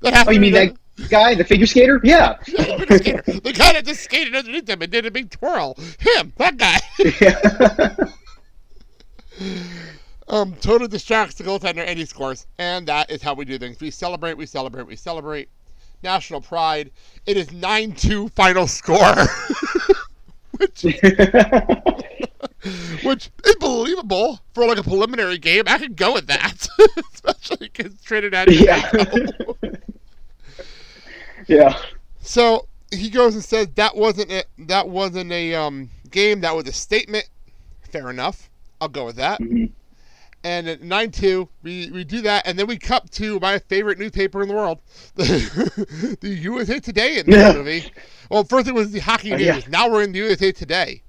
[0.00, 0.74] That oh, you mean that
[1.08, 2.00] guy, the figure skater?
[2.02, 2.36] Yeah.
[2.42, 3.22] figure skater.
[3.22, 5.76] The guy that just skated underneath them and did a big twirl.
[5.98, 6.80] Him, that guy.
[10.28, 12.46] um, totally distracts the goaltender and he scores.
[12.58, 13.80] And that is how we do things.
[13.80, 15.48] We celebrate, we celebrate, we celebrate.
[16.02, 16.90] National pride.
[17.24, 18.98] It is 9 2 final score.
[20.58, 20.82] which,
[23.02, 25.64] which is believable for like a preliminary game.
[25.66, 26.68] I could go with that.
[27.14, 28.52] Especially because Trinidad.
[28.52, 28.90] yeah.
[31.46, 31.78] Yeah.
[32.20, 36.40] So he goes and says that wasn't a, that wasn't a um, game.
[36.40, 37.28] That was a statement.
[37.90, 38.50] Fair enough.
[38.80, 39.40] I'll go with that.
[39.40, 39.70] Mhm.
[40.44, 43.98] And at nine two, we, we do that, and then we cut to my favorite
[43.98, 44.78] newspaper in the world,
[45.16, 47.52] the, USA Today in this Yeah.
[47.54, 47.90] movie.
[48.30, 49.46] Well, first it was the Hockey Oh, News.
[49.46, 49.60] yeah.
[49.68, 51.02] Now we're in the USA Today,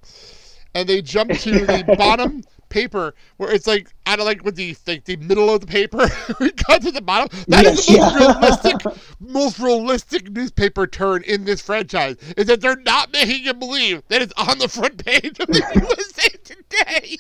[0.74, 4.76] and they jump to the bottom paper where it's like out of like with the
[4.88, 6.08] like the middle of the paper.
[6.40, 7.30] we got to the bottom.
[7.48, 8.18] That is Yes, the most yeah.
[8.18, 8.78] realistic,
[9.20, 12.18] most realistic newspaper turn in this franchise.
[12.38, 15.64] Is that they're not making you believe that it's on the front page of the
[15.76, 17.18] USA Today.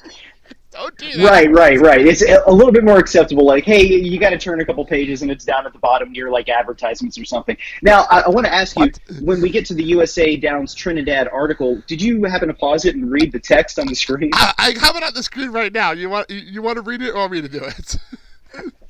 [0.77, 1.27] Don't do that.
[1.27, 2.05] Right, right, right.
[2.05, 3.45] It's a a little bit more acceptable.
[3.45, 6.11] Like, hey, you got to turn a couple pages, and it's down at the bottom
[6.11, 7.57] near like advertisements or something.
[7.81, 11.29] Now, I, I want to ask you: when we get to the USA Downs Trinidad
[11.29, 14.29] article, did you happen to pause it and read the text on the screen?
[14.33, 15.93] I, I have it on the screen right now.
[15.93, 17.97] You want you, you want to read it or want me to do it?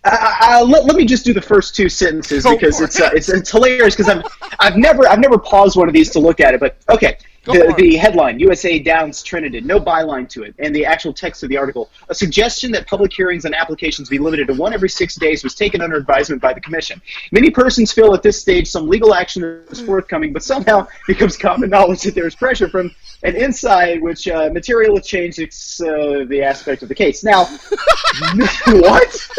[0.10, 3.52] Uh, let, let me just do the first two sentences because it's, uh, it's it's
[3.52, 4.24] hilarious because I've
[4.58, 6.62] I've never I've never paused one of these to look at it.
[6.62, 10.86] But okay, Go the, the headline USA Downs Trinidad, no byline to it, and the
[10.86, 11.90] actual text of the article.
[12.10, 15.56] A suggestion that public hearings on applications be limited to one every six days was
[15.56, 17.02] taken under advisement by the Commission.
[17.32, 21.38] Many persons feel at this stage some legal action is forthcoming, but somehow it becomes
[21.38, 22.92] common knowledge that there is pressure from
[23.24, 27.24] an inside which uh, materially changes uh, the aspect of the case.
[27.24, 27.46] Now,
[28.68, 29.30] what?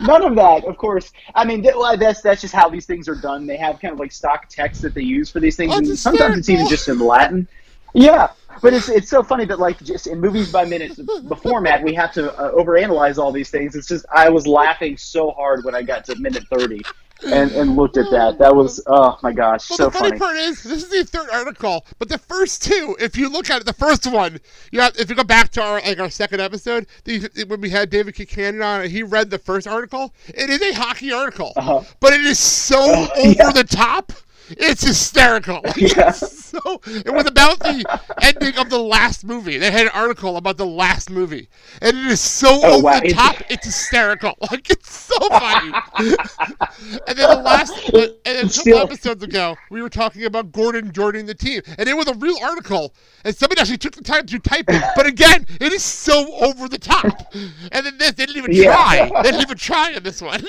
[0.00, 1.12] None of that, of course.
[1.34, 3.46] I mean, that's that's just how these things are done.
[3.46, 5.98] They have kind of like stock text that they use for these things, Oh, and
[5.98, 7.48] sometimes it's even just in Latin.
[7.94, 8.28] Yeah,
[8.60, 11.94] but it's it's so funny that like just in movies by minutes, the format we
[11.94, 13.74] have to uh, overanalyze all these things.
[13.74, 16.82] It's just I was laughing so hard when I got to minute thirty
[17.24, 18.38] and and looked at that.
[18.38, 20.18] That was oh my gosh, Well, so the funny, funny.
[20.18, 23.60] part is, this is the third article, but the first two, if you look at
[23.62, 24.38] it, the first one,
[24.70, 27.70] you have, if you go back to our like our second episode, the, when we
[27.70, 30.12] had David Buchanan on, and he read the first article.
[30.28, 31.82] It is a hockey article, Uh-huh.
[32.00, 32.78] but it is so
[33.16, 33.50] over yeah.
[33.52, 34.12] the top.
[34.50, 35.60] It's hysterical.
[35.76, 36.10] Yeah.
[36.12, 39.58] so it was about the ending of the last movie.
[39.58, 41.48] They had an article about the last movie,
[41.82, 43.00] and it is so Oh, over wow.
[43.00, 43.36] the top.
[43.50, 44.34] It's hysterical.
[44.50, 45.72] Like it's so funny.
[45.98, 50.92] and then the last, and then a couple episodes ago, we were talking about Gordon
[50.92, 54.26] joining the team, and it was a real article, and somebody actually took the time
[54.26, 54.82] to type it.
[54.94, 57.32] But again, it is so over the top.
[57.34, 58.72] And then this, they didn't even Yeah.
[58.72, 59.22] try.
[59.22, 60.42] They didn't even try in this one.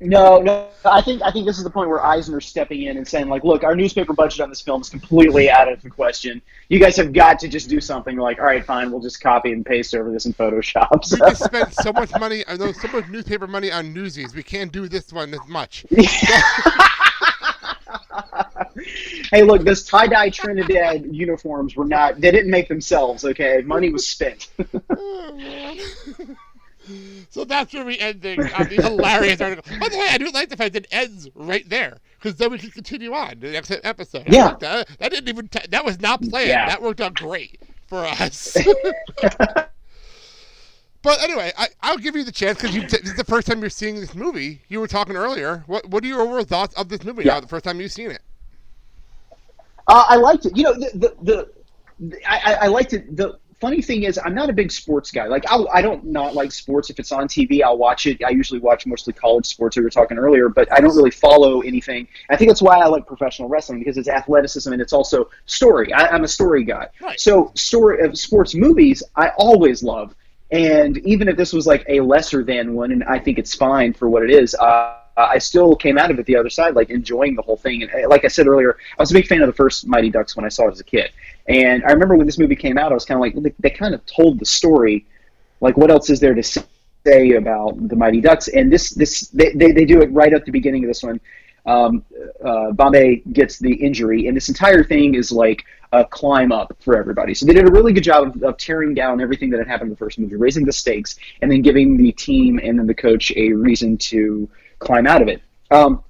[0.00, 0.68] No, no.
[0.84, 3.44] I think I think this is the point where Eisner's stepping in and saying, like,
[3.44, 6.42] look, our newspaper budget on this film is completely out of the question.
[6.68, 8.16] You guys have got to just do something.
[8.16, 11.10] Like, all right, fine, we'll just copy and paste over this in Photoshop.
[11.10, 14.34] we just spent so much money, I know so much newspaper money on Newsies.
[14.34, 15.86] We can't do this one as much.
[19.30, 22.20] hey, look, those tie dye Trinidad uniforms were not.
[22.20, 23.24] They didn't make themselves.
[23.24, 24.48] Okay, money was spent.
[24.90, 26.36] Oh,
[27.30, 29.64] So that's where we ending on the hilarious article.
[29.78, 32.50] By the way, I do like the fact that it ends right there because then
[32.50, 34.24] we can continue on to the next episode.
[34.28, 34.46] Yeah.
[34.48, 34.88] like that.
[34.98, 35.48] that didn't even.
[35.48, 36.48] T- that was not planned.
[36.48, 36.68] Yeah.
[36.68, 38.56] That worked out great for us.
[41.02, 43.70] but anyway, I, I'll give you the chance because this is the first time you're
[43.70, 44.62] seeing this movie.
[44.68, 45.64] You were talking earlier.
[45.66, 47.24] What What are your overall thoughts of this movie?
[47.24, 47.34] Yeah.
[47.34, 48.22] Now, the first time you've seen it.
[49.86, 50.56] Uh, I liked it.
[50.56, 51.14] You know, the the,
[52.00, 53.14] the, I- I liked it.
[53.16, 55.26] The funny thing is, I'm not a big sports guy.
[55.26, 56.90] Like, I, I don't not like sports.
[56.90, 58.22] If it's on TV, I'll watch it.
[58.24, 59.76] I usually watch mostly college sports.
[59.76, 62.08] We were talking earlier, but I don't really follow anything.
[62.30, 65.92] I think that's why I like professional wrestling because it's athleticism and it's also story.
[65.92, 66.88] I, I'm a story guy.
[67.00, 67.18] Right.
[67.18, 70.14] So, story of sports movies, I always love.
[70.50, 73.92] And even if this was like a lesser than one, and I think it's fine
[73.92, 76.90] for what it is, uh, I still came out of it the other side, like
[76.90, 77.82] enjoying the whole thing.
[77.82, 80.10] And uh, like I said earlier, I was a big fan of the first Mighty
[80.10, 81.12] Ducks when I saw it as a kid.
[81.48, 83.70] And I remember when this movie came out, I was kind of like, they, they
[83.70, 85.06] kind of told the story.
[85.60, 88.48] Like, what else is there to say about the Mighty Ducks?
[88.48, 91.20] And this, this, they, they, they do it right at the beginning of this one.
[91.66, 92.04] Um,
[92.44, 96.96] uh, Bombay gets the injury, and this entire thing is like a climb up for
[96.96, 97.32] everybody.
[97.32, 99.88] So they did a really good job of, of tearing down everything that had happened
[99.88, 102.94] in the first movie, raising the stakes, and then giving the team and then the
[102.94, 105.40] coach a reason to climb out of it.
[105.70, 106.02] Um,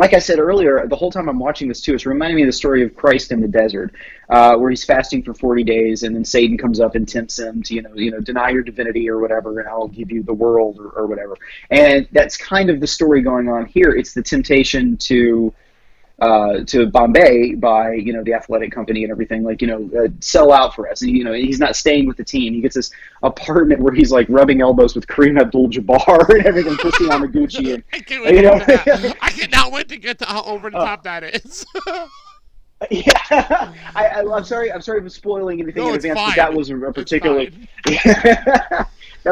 [0.00, 2.48] like I said earlier, the whole time I'm watching this too, it's reminding me of
[2.48, 3.94] the story of Christ in the desert,
[4.30, 7.62] uh, where he's fasting for 40 days, and then Satan comes up and tempts him
[7.64, 10.32] to, you know, you know, deny your divinity or whatever, and I'll give you the
[10.32, 11.36] world or, or whatever.
[11.70, 13.90] And that's kind of the story going on here.
[13.90, 15.52] It's the temptation to
[16.20, 20.08] uh, to Bombay by you know the athletic company and everything like you know uh,
[20.20, 22.74] sell out for us and you know he's not staying with the team he gets
[22.74, 22.90] this
[23.22, 27.98] apartment where he's like rubbing elbows with Kareem Abdul-Jabbar and everything Kristi Yamaguchi and I
[28.00, 28.58] can't wait You know?
[28.58, 29.16] that.
[29.22, 30.84] I cannot wait to get to how over the Oh.
[30.84, 31.64] top that is.
[32.90, 33.12] yeah
[33.94, 36.30] I, I, I'm sorry I'm sorry for spoiling anything No, in advance fine.
[36.30, 37.52] but that was a particularly
[37.84, 38.88] that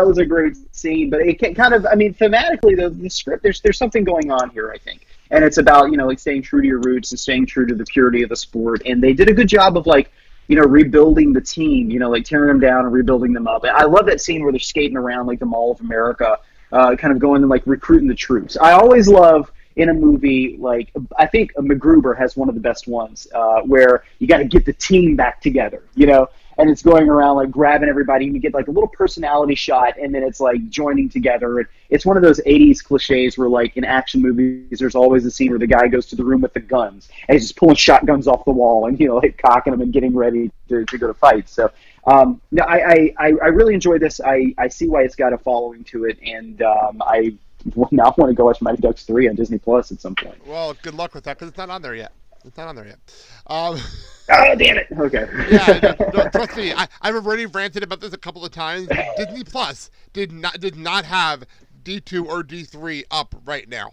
[0.06, 3.42] was a great scene but it can kind of I mean thematically the, the script
[3.42, 6.42] there's there's something going on here I think and it's about you know like staying
[6.42, 8.82] true to your roots and staying true to the purity of the sport.
[8.86, 10.10] And they did a good job of like
[10.46, 13.64] you know rebuilding the team you know like tearing them down and rebuilding them up.
[13.64, 16.38] I love that scene where they're skating around like the mall of america
[16.70, 18.56] uh, kind of going and like recruiting the troops.
[18.58, 22.88] I always love in a movie like i think MacGruber has one of the best
[22.88, 26.28] ones uh, where you got to get the team back together you know
[26.58, 29.96] and it's going around like grabbing everybody and you get like a little personality shot
[29.96, 31.70] and then it's like joining together.
[31.88, 35.50] It's one of those 80s cliches where like in action movies there's always a scene
[35.50, 38.26] where the guy goes to the room with the guns and he's just pulling shotguns
[38.26, 41.06] off the wall and you know like cocking them and getting ready to, to go
[41.06, 41.48] to fight.
[41.48, 41.70] So
[42.06, 44.20] um, no, I, I, I really enjoy this.
[44.20, 47.34] I, I see why it's got a following to it and um, I
[47.92, 50.44] now want to go watch Mighty Ducks 3 on Disney Plus at some point.
[50.46, 52.12] Well, good luck with that because it's not on there yet.
[52.44, 52.98] It's not on there yet.
[53.46, 53.78] Um,
[54.30, 56.72] oh damn it okay yeah, no, no, trust me.
[56.72, 58.88] I, I've already ranted about this a couple of times.
[59.16, 61.44] Disney Plus did not did not have
[61.82, 63.92] D two or D three up right now.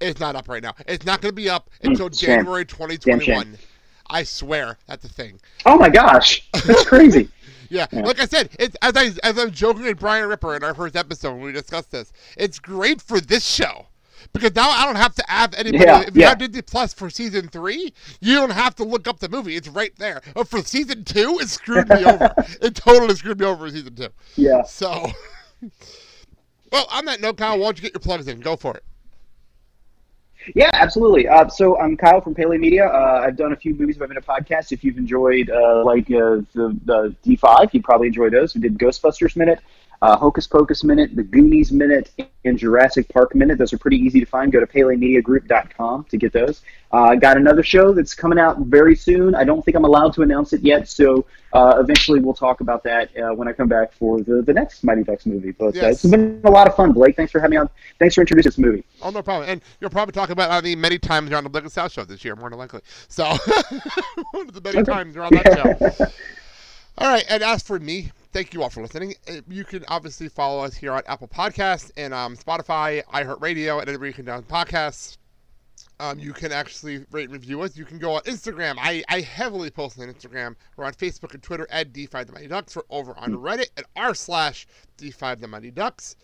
[0.00, 0.74] It's not up right now.
[0.86, 2.38] It's not going to be up until shame.
[2.38, 3.58] January 2021.
[4.10, 5.40] I swear that's a thing.
[5.66, 7.28] Oh my gosh, that's crazy.
[7.68, 7.86] Yeah.
[7.92, 8.00] Yeah.
[8.00, 10.96] like I said, it's as I as I'm joking with Brian Ripper in our first
[10.96, 12.12] episode when we discussed this.
[12.36, 13.86] It's great for this show
[14.32, 15.84] because now I don't have to have anybody.
[15.84, 16.28] Yeah, if you yeah.
[16.30, 19.68] have Disney Plus for season three, you don't have to look up the movie; it's
[19.68, 20.22] right there.
[20.34, 22.34] But for season two, it screwed me over.
[22.60, 24.08] It totally screwed me over for season two.
[24.36, 24.62] Yeah.
[24.62, 25.06] So,
[26.72, 28.40] well, on that note, Kyle, why don't you get your plugs in?
[28.40, 28.84] Go for it.
[30.54, 31.28] Yeah, absolutely.
[31.28, 32.86] Uh, so I'm Kyle from Paley Media.
[32.86, 34.00] Uh, I've done a few movies.
[34.00, 34.72] I've been a podcast.
[34.72, 38.54] If you've enjoyed uh, like uh, the, the D5, you'd probably enjoy those.
[38.54, 39.60] We did Ghostbusters Minute,
[40.00, 42.10] uh, Hocus Pocus Minute, The Goonies Minute,
[42.44, 43.58] and Jurassic Park Minute.
[43.58, 44.52] Those are pretty easy to find.
[44.52, 46.62] Go to PaleyMediaGroup.com to get those.
[46.90, 49.34] Uh, got another show that's coming out very soon.
[49.34, 52.82] I don't think I'm allowed to announce it yet, so uh, eventually we'll talk about
[52.84, 55.50] that uh, when I come back for the, the next Mighty Ducks movie.
[55.52, 56.04] But uh, Yes.
[56.04, 57.16] it's been a lot of fun, Blake.
[57.16, 57.68] Thanks for having me on.
[57.98, 58.84] Thanks for introducing this movie.
[59.02, 59.50] Oh, no problem.
[59.50, 62.04] And you'll probably talk about the many times you're on the Blake and South show
[62.04, 62.80] this year, more than likely.
[63.08, 63.24] So,
[64.30, 64.92] one of the many Okay.
[64.92, 66.06] times you're on that show.
[66.98, 69.16] All right, and as for me, thank you all for listening.
[69.28, 73.88] Uh, You can obviously follow us here on Apple Podcasts and um, Spotify, iHeartRadio, and
[73.88, 75.18] anywhere you can download podcasts.
[75.98, 77.76] Um, you can actually rate and review us.
[77.76, 78.76] You can go on Instagram.
[78.78, 80.54] I, I heavily post on Instagram.
[80.76, 82.76] We're on Facebook and Twitter at D5 The Mighty Ducks.
[82.76, 84.68] We're over on Reddit at r slash
[84.98, 86.14] D5 The Mighty Ducks.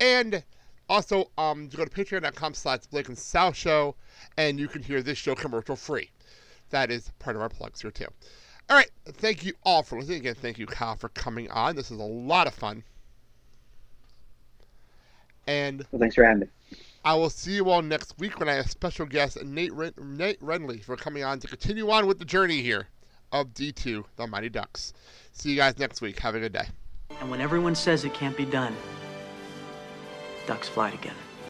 [0.00, 0.44] And
[0.90, 3.96] also, um, go to patreon.com slash Blake and South Show,
[4.36, 6.10] and you can hear this show commercial free.
[6.68, 8.08] That is part of our plugs here, too.
[8.68, 8.90] All right.
[9.06, 10.18] Thank you all for listening.
[10.18, 11.74] Again, thank you, Kyle, for coming on.
[11.74, 12.82] This is a lot of fun.
[15.46, 16.46] And Well, thanks for having me.
[17.04, 20.40] I will see you all next week when I have special guest Nate, Ren- Nate
[20.42, 22.88] Renly for coming on to continue on with the journey here
[23.32, 24.92] of D2, the Mighty Ducks.
[25.32, 26.18] See you guys next week.
[26.20, 26.66] Have a good day.
[27.20, 28.76] And when everyone says it can't be done,
[30.46, 31.16] ducks fly together.